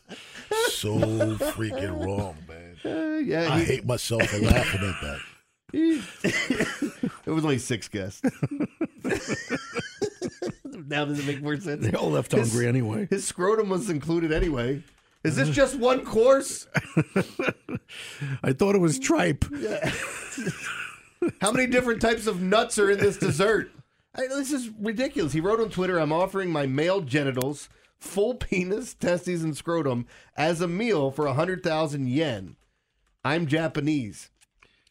[0.70, 2.76] so freaking wrong, man.
[2.86, 5.20] Uh, yeah, I he- hate myself for laughing at that.
[7.26, 8.22] it was only six guests.
[10.88, 11.84] now does it make more sense?
[11.86, 13.08] They all left His- hungry anyway.
[13.10, 14.84] His scrotum was included anyway.
[15.26, 16.68] Is this just one course?
[18.44, 19.44] I thought it was tripe.
[21.42, 23.72] How many different types of nuts are in this dessert?
[24.14, 25.34] I, this is ridiculous.
[25.34, 30.06] He wrote on Twitter, I'm offering my male genitals, full penis, testes, and scrotum
[30.38, 32.56] as a meal for 100,000 yen.
[33.24, 34.30] I'm Japanese.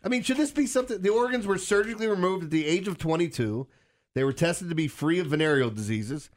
[0.02, 1.00] I mean, should this be something?
[1.00, 3.68] The organs were surgically removed at the age of 22.
[4.14, 6.28] They were tested to be free of venereal diseases.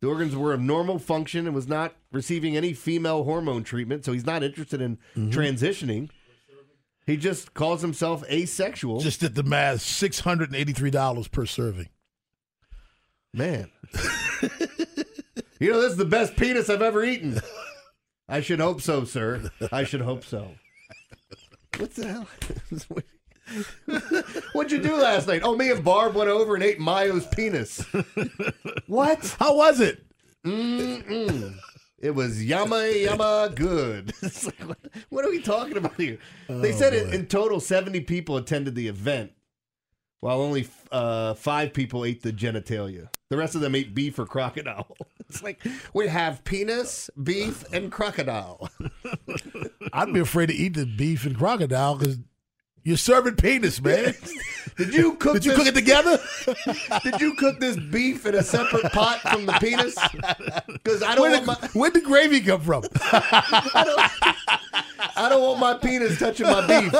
[0.00, 4.12] The organs were of normal function and was not receiving any female hormone treatment, so
[4.12, 5.30] he's not interested in mm-hmm.
[5.30, 6.10] transitioning.
[7.06, 9.00] He just calls himself asexual.
[9.00, 11.88] Just did the math $683 per serving.
[13.32, 13.70] Man.
[15.58, 17.40] you know, this is the best penis I've ever eaten.
[18.28, 19.50] I should hope so, sir.
[19.72, 20.50] I should hope so.
[21.78, 22.26] What the hell?
[24.52, 25.42] What'd you do last night?
[25.44, 27.84] Oh, me and Barb went over and ate Mayo's penis.
[28.86, 29.36] what?
[29.38, 30.04] How was it?
[30.44, 31.54] Mm-mm.
[31.98, 34.12] It was yama yama good.
[34.22, 36.18] It's like, what, what are we talking about here?
[36.48, 39.32] they Oh, said in, in total, 70 people attended the event,
[40.20, 43.08] while only uh, five people ate the genitalia.
[43.30, 44.96] The rest of them ate beef or crocodile.
[45.28, 48.70] It's like we have penis, beef, and crocodile.
[49.92, 52.18] I'd be afraid to eat the beef and crocodile because
[52.88, 54.14] you're serving penis, man.
[54.78, 55.34] Did you cook?
[55.34, 56.18] Did you this- cook it together?
[57.04, 59.94] Did you cook this beef in a separate pot from the penis?
[60.66, 62.84] Because I don't Where want did, my where'd the gravy come from?
[63.02, 66.94] I don't I don't want my penis touching my beef.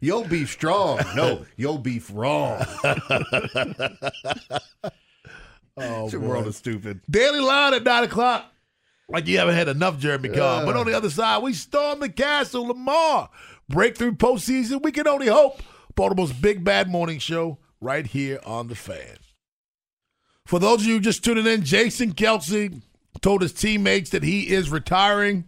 [0.00, 0.98] Yo beef strong.
[1.14, 2.64] No, yo beef wrong.
[5.78, 7.02] Oh, the world is stupid.
[7.10, 8.50] Daily line at 9 o'clock.
[9.08, 10.62] Like you haven't had enough Jeremy Cobb.
[10.62, 10.66] Uh.
[10.66, 12.66] But on the other side, we storm the castle.
[12.66, 13.30] Lamar.
[13.68, 14.82] Breakthrough postseason.
[14.82, 15.60] We can only hope.
[15.94, 19.16] Baltimore's Big Bad Morning Show right here on The Fan.
[20.46, 22.80] For those of you just tuning in, Jason Kelce,
[23.20, 25.44] told his teammates that he is retiring.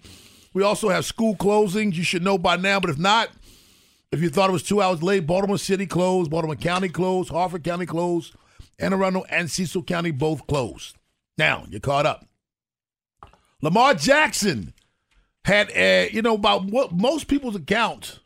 [0.54, 1.94] We also have school closings.
[1.94, 3.28] You should know by now, but if not,
[4.10, 7.62] if you thought it was two hours late, Baltimore City closed, Baltimore County closed, Harford
[7.62, 8.34] County closed,
[8.78, 10.96] Anne Arundel and Cecil County both closed.
[11.36, 12.24] Now, you're caught up.
[13.62, 14.72] Lamar Jackson
[15.44, 18.20] had, a, you know, about what most people's account,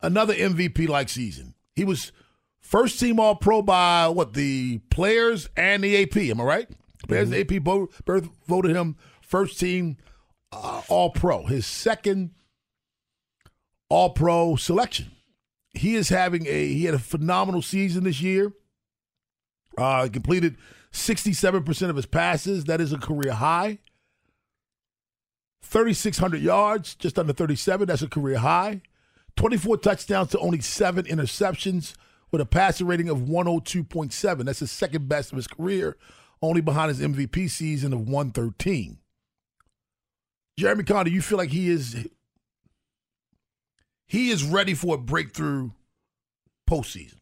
[0.00, 1.54] another MVP like season.
[1.74, 2.12] He was
[2.60, 6.16] first team All Pro by what the players and the AP.
[6.16, 6.68] Am I right?
[7.06, 9.96] Players and the AP both, both voted him first team
[10.52, 11.46] uh, All Pro.
[11.46, 12.30] His second
[13.88, 15.10] All Pro selection.
[15.74, 18.52] He is having a he had a phenomenal season this year.
[19.78, 20.56] Uh, completed
[20.92, 22.64] 67% of his passes.
[22.64, 23.78] That is a career high.
[25.62, 27.86] 3,600 yards, just under 37.
[27.86, 28.82] That's a career high.
[29.36, 31.94] 24 touchdowns to only seven interceptions
[32.30, 34.44] with a passer rating of 102.7.
[34.44, 35.96] That's the second best of his career,
[36.42, 38.98] only behind his MVP season of 113.
[40.58, 42.06] Jeremy Conn, do you feel like he is
[44.06, 45.70] he is ready for a breakthrough
[46.68, 47.16] postseason?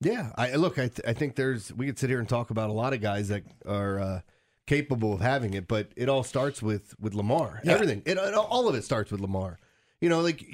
[0.00, 0.78] Yeah, I look.
[0.78, 1.72] I, th- I think there's.
[1.72, 4.20] We could sit here and talk about a lot of guys that are uh,
[4.66, 7.60] capable of having it, but it all starts with with Lamar.
[7.64, 7.72] Yeah.
[7.72, 8.02] Everything.
[8.04, 9.58] It, it- all of it starts with Lamar.
[10.00, 10.44] You know, like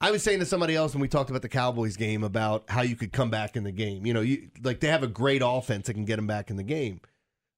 [0.00, 2.82] I was saying to somebody else when we talked about the Cowboys game about how
[2.82, 4.04] you could come back in the game.
[4.06, 6.56] You know, you like they have a great offense that can get them back in
[6.56, 7.00] the game.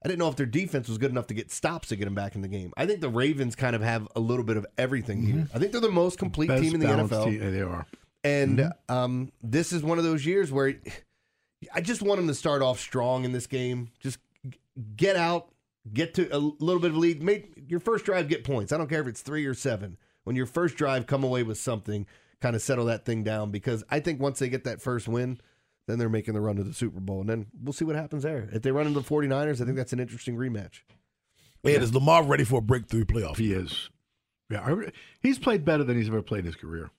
[0.04, 2.14] I didn't know if their defense was good enough to get stops to get them
[2.14, 2.72] back in the game.
[2.76, 5.48] I think the Ravens kind of have a little bit of everything here.
[5.52, 7.24] I think they're the most complete Best team in the NFL.
[7.24, 7.84] team- they are.
[8.22, 10.74] And um, this is one of those years where
[11.74, 13.90] I just want them to start off strong in this game.
[13.98, 14.18] Just
[14.96, 15.52] get out,
[15.92, 17.22] get to a little bit of a lead.
[17.22, 18.72] Make your first drive get points.
[18.72, 19.96] I don't care if it's three or seven.
[20.24, 22.06] When your first drive, come away with something,
[22.40, 23.50] kind of settle that thing down.
[23.50, 25.40] Because I think once they get that first win,
[25.86, 27.20] then they're making the run to the Super Bowl.
[27.20, 28.48] And then we'll see what happens there.
[28.52, 30.82] If they run into the 49ers, I think that's an interesting rematch.
[31.64, 33.36] Man, is Lamar ready for a breakthrough playoff?
[33.36, 33.90] He is.
[34.50, 36.90] Yeah, I he's played better than he's ever played in his career.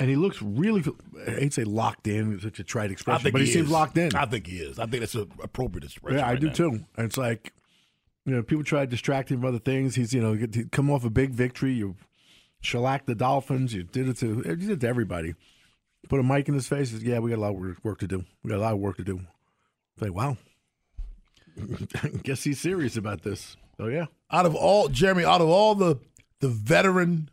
[0.00, 0.82] And he looks really,
[1.26, 3.52] I hate to say locked in, such a trite I expression, think but he, he
[3.52, 4.16] seems locked in.
[4.16, 4.78] I think he is.
[4.78, 6.18] I think that's an appropriate expression.
[6.18, 6.52] Yeah, I right do now.
[6.54, 6.70] too.
[6.96, 7.52] And it's like,
[8.24, 9.94] you know, people try to distract him from other things.
[9.94, 10.36] He's, you know,
[10.72, 11.74] come off a big victory.
[11.74, 11.96] You
[12.62, 13.74] shellacked the Dolphins.
[13.74, 15.34] You did it to, you did it to everybody.
[16.08, 16.92] Put a mic in his face.
[16.92, 18.24] Says, yeah, we got a lot of work- work to do.
[18.42, 19.20] We got a lot of work to do.
[19.94, 20.38] It's like, wow.
[22.22, 23.56] Guess he's serious about this.
[23.78, 24.06] Oh yeah.
[24.30, 25.98] Out of all Jeremy, out of all the
[26.40, 27.28] the veteran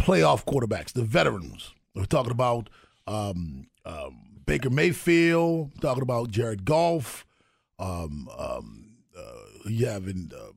[0.00, 2.70] playoff quarterbacks, the veterans, we're talking about
[3.06, 7.26] um, um, Baker Mayfield, talking about Jared Goff,
[7.78, 8.86] um, um,
[9.16, 9.22] uh,
[9.66, 10.52] you having uh,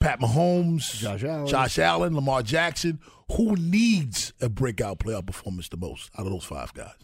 [0.00, 1.46] Pat Mahomes, Josh Allen.
[1.46, 2.98] Josh Allen, Lamar Jackson.
[3.36, 6.94] Who needs a breakout playoff performance the most out of those five guys?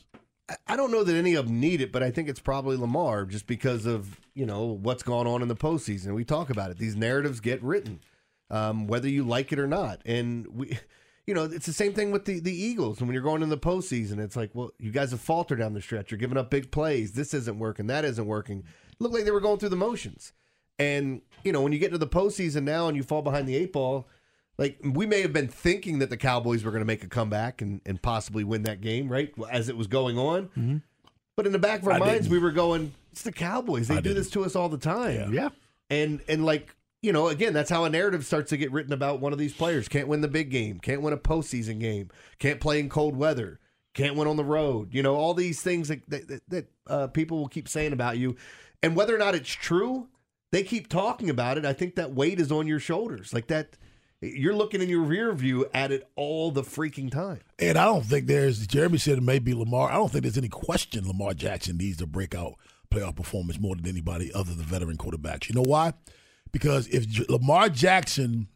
[0.49, 2.77] I- I don't know that any of them need it, but I think it's probably
[2.77, 6.15] Lamar just because of you know what's gone on in the postseason.
[6.15, 8.01] We talk about it; these narratives get written,
[8.51, 10.01] um, whether you like it or not.
[10.05, 10.79] And we,
[11.27, 12.99] you know, it's the same thing with the the Eagles.
[12.99, 15.73] And when you're going in the postseason, it's like, well, you guys have faltered down
[15.73, 16.11] the stretch.
[16.11, 17.13] You're giving up big plays.
[17.13, 17.87] This isn't working.
[17.87, 18.59] That isn't working.
[18.59, 20.33] It looked like they were going through the motions.
[20.79, 23.57] And you know, when you get into the postseason now and you fall behind the
[23.57, 24.07] eight ball,
[24.59, 27.63] like we may have been thinking that the Cowboys were going to make a comeback
[27.63, 29.33] and, and possibly win that game, right?
[29.51, 30.45] As it was going on.
[30.49, 30.77] Mm-hmm.
[31.37, 32.33] But in the back of our I minds, didn't.
[32.33, 33.89] we were going, "It's the Cowboys.
[33.89, 35.49] They I do this to us all the time." Yeah.
[35.91, 39.21] And and like you know, again, that's how a narrative starts to get written about
[39.21, 39.89] one of these players.
[39.89, 40.81] Can't win the big game.
[40.81, 42.09] Can't win a postseason game.
[42.39, 43.61] Can't play in cold weather.
[43.93, 44.95] Can't win on the road.
[44.95, 48.37] You know, all these things that that, that, uh, people will keep saying about you,
[48.83, 50.09] and whether or not it's true,
[50.51, 51.67] they keep talking about it.
[51.67, 53.77] I think that weight is on your shoulders, like that.
[54.23, 57.41] You're looking in your rear view at it all the freaking time.
[57.59, 59.91] And I don't think there's Jeremy said it may be Lamar.
[59.91, 62.55] I don't think there's any question Lamar Jackson needs to break out
[62.91, 65.51] playoff performance more than anybody other than veteran quarterbacks.
[65.51, 65.93] You know why?
[66.55, 68.47] Because if J- Lamar Jackson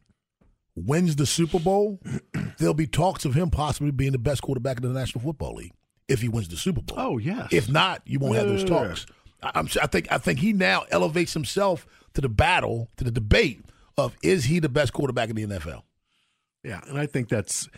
[0.76, 2.00] wins the Super Bowl,
[2.58, 5.72] there'll be talks of him possibly being the best quarterback in the National Football League
[6.08, 6.96] if he wins the Super Bowl.
[6.98, 7.48] Oh yes.
[7.50, 8.68] If not, you won't have those Yeah.
[8.68, 9.06] talks.
[9.42, 13.10] I, I'm, I think I think he now elevates himself to the battle, to the
[13.10, 13.62] debate
[13.96, 15.82] of is he the best quarterback in the NFL?
[16.62, 17.68] Yeah, and I think that's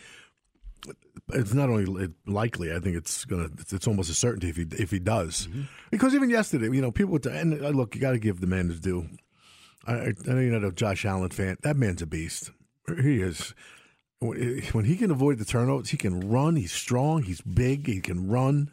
[1.32, 2.74] it's not only likely.
[2.74, 3.48] I think it's gonna.
[3.58, 5.48] It's, it's almost a certainty if he if he does,
[5.90, 8.46] because even yesterday, you know, people would- and uh, look, you got to give the
[8.46, 9.06] man his due.
[9.86, 11.56] I, I know you're not a Josh Allen fan.
[11.62, 12.50] That man's a beast.
[13.02, 13.54] He is.
[14.20, 16.56] When he can avoid the turnovers, he can run.
[16.56, 17.22] He's strong.
[17.22, 17.86] He's big.
[17.86, 18.70] He can run.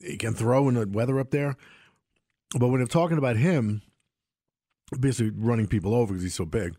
[0.00, 1.56] He can throw in the weather up there.
[2.56, 3.82] But when they're talking about him,
[4.98, 6.76] basically running people over because he's so big.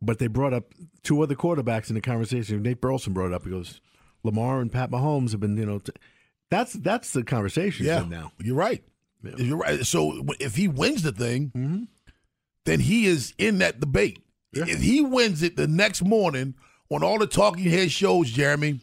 [0.00, 2.62] But they brought up two other quarterbacks in the conversation.
[2.62, 3.44] Nate Burleson brought it up.
[3.44, 3.80] He goes,
[4.22, 5.92] Lamar and Pat Mahomes have been, you know, t-
[6.50, 8.32] that's that's the conversation Yeah, now.
[8.38, 8.82] you're right.
[9.36, 9.84] You're right.
[9.86, 11.82] So if he wins the thing, mm-hmm.
[12.64, 14.20] Then he is in that debate.
[14.52, 16.54] If he wins it the next morning
[16.90, 18.80] on all the talking head shows, Jeremy,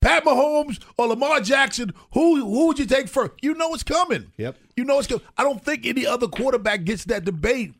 [0.00, 3.32] Pat Mahomes or Lamar Jackson, who who would you take first?
[3.40, 4.32] You know it's coming.
[4.36, 4.56] Yep.
[4.76, 5.24] You know it's coming.
[5.36, 7.74] I don't think any other quarterback gets that debate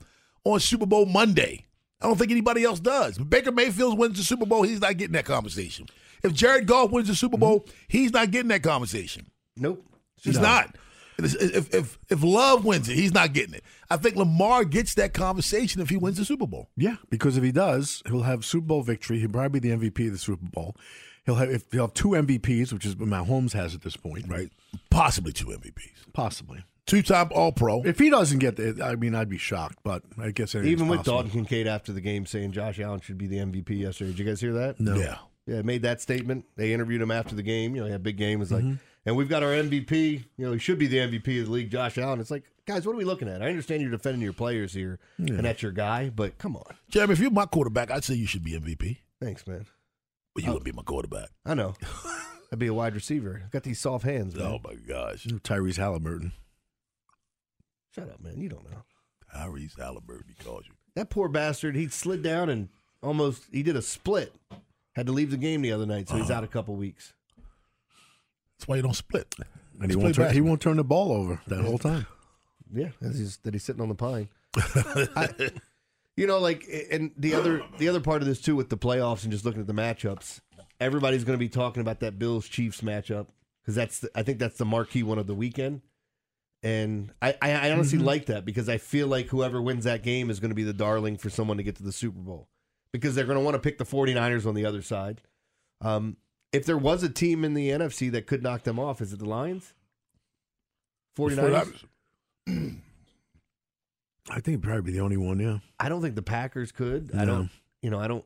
[0.45, 1.67] on Super Bowl Monday.
[2.01, 3.19] I don't think anybody else does.
[3.19, 5.87] If Baker Mayfield wins the Super Bowl, he's not getting that conversation.
[6.23, 7.41] If Jared Goff wins the Super mm-hmm.
[7.41, 9.27] Bowl, he's not getting that conversation.
[9.57, 9.85] Nope.
[10.23, 10.43] He's No.
[10.43, 10.77] not.
[11.25, 13.65] If, if if Love wins it, he's not getting it.
[13.91, 16.69] I think Lamar gets that conversation if he wins the Super Bowl.
[16.77, 19.19] Yeah, because if he does, he'll have Super Bowl victory.
[19.21, 20.77] He'll probably be the MVP of the Super Bowl.
[21.25, 24.27] He'll have if he'll have two MVPs, which is what Mahomes has at this point,
[24.29, 24.51] right?
[24.91, 26.13] Possibly two MVPs.
[26.13, 27.83] Possibly two-time All Pro.
[27.83, 29.79] If he doesn't get it, I mean, I'd be shocked.
[29.85, 31.23] But I guess Even with possible.
[31.23, 34.11] Dalton Kincaid after the game saying Josh Allen should be the MVP yesterday.
[34.11, 34.81] Did you guys hear that?
[34.81, 34.97] No.
[34.97, 35.19] Yeah.
[35.47, 36.45] Yeah, made that statement.
[36.57, 37.75] They interviewed him after the game.
[37.75, 38.39] You know, he had a big game.
[38.39, 38.75] It was like, Mm-hmm.
[39.07, 40.25] And we've got our MVP.
[40.37, 42.21] You know, he should be the MVP of the league, Josh Allen.
[42.21, 43.43] It's like, guys, what are we looking at?
[43.43, 45.35] I understand you're defending your players here, Yeah.
[45.35, 46.77] and that's your guy, but come on.
[46.89, 48.99] Jeremy, if you're my quarterback, I'd say you should be MVP.
[49.21, 49.67] Thanks, man.
[50.35, 51.29] But you wouldn't be my quarterback.
[51.45, 51.75] I know.
[52.53, 53.41] I'd be a wide receiver.
[53.45, 54.47] I've got these soft hands, man.
[54.47, 55.27] Oh my gosh.
[55.27, 56.33] Tyrese Halliburton.
[57.95, 58.39] Shut up, man.
[58.41, 58.83] You don't know.
[59.35, 60.75] Tyrese Halliburton, he calls you.
[60.95, 62.69] That poor bastard, he slid down and
[63.03, 64.35] almost, he did a split.
[64.95, 66.39] Had to leave the game the other night, so he's Uh-huh.
[66.39, 67.15] out a couple weeks.
[68.63, 69.35] That's why you don't split.
[69.81, 72.07] And he won't, turn, he won't turn the ball over that whole time.
[72.73, 74.29] Yeah, as he's, that he's sitting on the pine.
[74.57, 75.51] I,
[76.17, 79.25] you know, like, and the other the other part of this too with the playoffs
[79.25, 80.41] and just looking at the matchups,
[80.79, 83.27] everybody's going to be talking about that Bills Chiefs matchup
[83.63, 85.81] because that's the, I think that's the marquee one of the weekend.
[86.63, 88.07] And I, I, I honestly Mm-hmm.
[88.07, 90.73] like that because I feel like whoever wins that game is going to be the
[90.73, 92.49] darling for someone to get to the Super Bowl
[92.93, 95.21] because they're going to want to pick the 49ers on the other side.
[95.81, 96.17] Um,
[96.53, 99.19] if there was a team in the NFC that could knock them off, is it
[99.19, 99.73] the Lions?
[101.17, 101.85] 49ers?
[104.31, 105.39] I think it'd probably be the only one.
[105.41, 105.59] Yeah.
[105.81, 107.11] I don't think the Packers could.
[107.17, 107.51] I don't.
[107.81, 108.25] You know, I don't.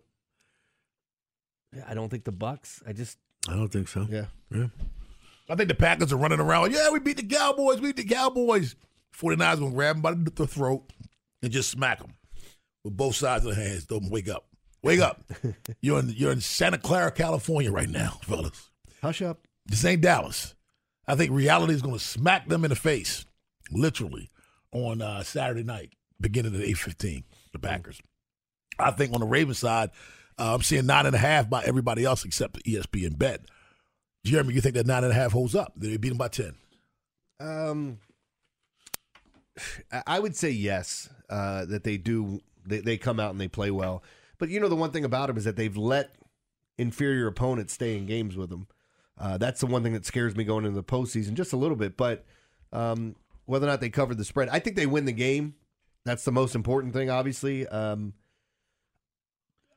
[1.87, 2.83] I don't think the Bucs.
[2.87, 3.18] I just.
[3.49, 4.07] I don't think so.
[4.09, 4.27] Yeah.
[4.51, 4.66] Yeah.
[5.49, 6.72] I think the Packers are running around.
[6.72, 7.81] Yeah, we beat the Cowboys.
[7.81, 8.74] We beat the Cowboys.
[9.16, 10.93] 49ers going to grab them by the the throat
[11.43, 12.14] and just smack them
[12.85, 13.87] with both sides of the hands.
[13.87, 14.47] Don't wake up.
[14.87, 15.24] Wake up.
[15.80, 18.70] you're in you're in Santa Clara, California right now, fellas.
[19.03, 19.41] Hush up.
[19.66, 20.55] This ain't Dallas.
[21.09, 23.24] I think reality is going to smack them in the face,
[23.72, 24.30] literally,
[24.72, 27.24] on uh, Saturday night, beginning at eight fifteen.
[27.53, 28.01] The Packers.
[28.78, 29.91] I think on the Ravens side,
[30.39, 33.41] uh, I'm seeing nine and a half by everybody else except the ESPN bet.
[34.24, 35.72] Jeremy, you think that nine and a half holds up?
[35.78, 36.55] Did they beat them by ten?
[37.41, 37.99] Um,
[39.91, 41.09] I- I would say yes.
[41.28, 42.41] Uh, that they do.
[42.64, 44.03] They, they come out and they play well.
[44.39, 46.14] But you know the one thing about them is that they've let
[46.78, 48.66] inferior opponents stay in games with them.
[49.18, 51.76] Uh, that's the one thing that scares me going into the postseason just a little
[51.76, 51.97] bit.
[51.97, 52.24] But
[52.72, 53.16] um,
[53.47, 55.55] whether or not they cover the spread, I think they win the game.
[56.05, 57.66] That's the most important thing, obviously.
[57.66, 58.12] Um,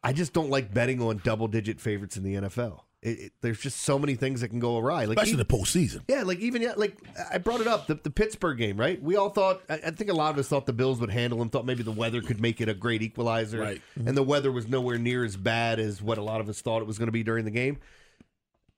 [0.04, 2.82] I just don't like betting on double digit favorites in the NFL.
[3.02, 5.06] It, it, there's just so many things that can go awry.
[5.06, 6.02] Like Especially even- the postseason.
[6.10, 6.98] yeah, like even yeah, like
[7.32, 9.02] I brought it up the, the Pittsburgh game, right?
[9.02, 11.40] We all thought I, I think a lot of us thought the Bills would handle
[11.40, 11.50] them.
[11.50, 13.82] Thought maybe the weather could make it a great equalizer, Right.
[13.96, 16.82] And the weather was nowhere near as bad as what a lot of us thought
[16.82, 17.78] it was going to be during the game.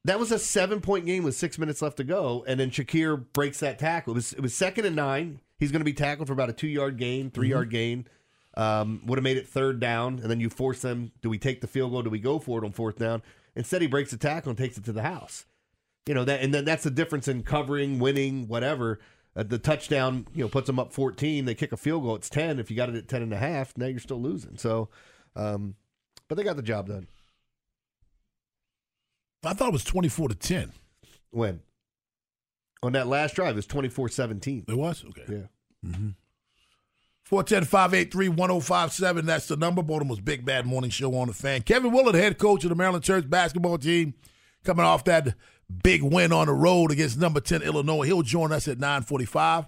[0.06, 3.24] That was a seven point game with six minutes left to go, and then Shakir
[3.34, 4.14] breaks that tackle.
[4.14, 5.40] It was it was second and nine.
[5.60, 8.08] He's going to be tackled for about a two yard gain, 3 yard gain.
[8.58, 11.12] Um, would have made it third down, and then you force them.
[11.22, 12.02] Do we take the field goal?
[12.02, 13.22] Do we go for it on fourth down?
[13.56, 15.46] Instead, he breaks the tackle and takes it to the house.
[16.08, 19.00] You know that, and then that's the difference in covering, winning, whatever.
[19.36, 21.46] Uh, the touchdown, you know, puts them up 14.
[21.46, 22.16] They kick a field goal.
[22.16, 22.60] It's 10.
[22.60, 24.58] If you got it at 10 and a half, now you're still losing.
[24.58, 24.90] So,
[25.36, 25.76] um,
[26.28, 27.08] but they got the job done.
[29.44, 30.72] I thought it was twenty four to ten.
[31.32, 31.62] When?
[32.84, 34.66] On that last drive, it was 24 17.
[34.68, 35.26] It was okay.
[35.28, 35.48] Yeah.
[35.84, 36.16] 410
[37.32, 39.26] 583 1057.
[39.26, 39.82] That's the number.
[39.82, 41.62] Baltimore's Big Bad Morning Show on the fan.
[41.62, 44.14] Kevin Willard, head coach of the Maryland Church basketball team,
[44.66, 45.36] coming off that
[45.82, 48.04] big win on the road against number 10 Illinois.
[48.04, 49.68] He'll join us at 945.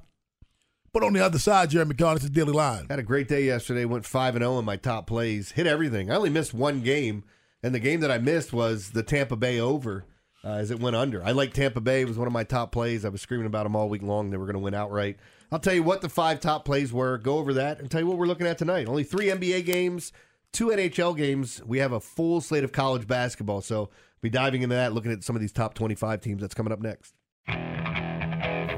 [0.91, 2.86] But on the other side, Jeremy this is Daily Line.
[2.89, 3.86] Had a great day yesterday.
[3.86, 5.51] Went 5 and 0 in my top plays.
[5.51, 6.11] Hit everything.
[6.11, 7.24] I only missed one game,
[7.64, 10.05] and the game that I missed was the Tampa Bay over
[10.43, 11.24] uh, as it went under.
[11.24, 12.01] I like Tampa Bay.
[12.01, 13.05] It was one of my top plays.
[13.05, 14.30] I was screaming about them all week long.
[14.30, 15.18] They were going to win outright.
[15.54, 17.20] I'll tell you what the five top plays were.
[17.20, 18.88] Go over that and tell you what we're looking at tonight.
[18.88, 20.12] Only three NBA games,
[20.51, 21.62] two NHL games.
[21.64, 23.62] We have a full slate of college basketball.
[23.62, 26.41] So be diving into that, looking at some of these top 25 teams.
[26.41, 27.14] That's coming up next.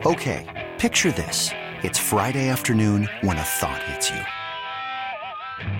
[0.05, 1.49] Okay, picture this.
[1.81, 4.19] It's Friday afternoon when a thought hits you.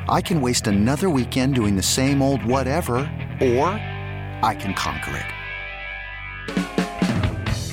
[0.08, 3.00] I can waste another weekend doing the same old whatever,
[3.42, 3.68] or
[4.42, 5.35] I can conquer it.